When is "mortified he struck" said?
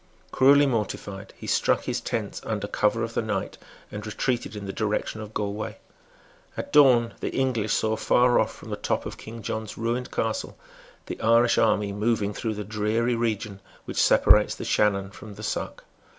0.65-1.83